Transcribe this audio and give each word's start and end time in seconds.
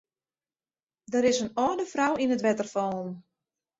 Der 1.13 1.25
is 1.29 1.39
in 1.43 1.53
âlde 1.65 1.85
frou 1.93 2.13
yn 2.23 2.33
it 2.35 2.45
wetter 2.45 2.67
fallen. 2.75 3.09